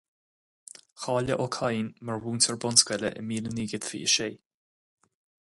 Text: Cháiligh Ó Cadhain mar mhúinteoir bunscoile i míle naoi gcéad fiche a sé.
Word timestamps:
Cháiligh 1.01 1.41
Ó 1.43 1.45
Cadhain 1.57 1.91
mar 2.09 2.17
mhúinteoir 2.23 2.59
bunscoile 2.65 3.15
i 3.21 3.21
míle 3.33 3.49
naoi 3.55 3.69
gcéad 3.75 3.89
fiche 3.93 4.11
a 4.11 4.15
sé. 4.15 4.35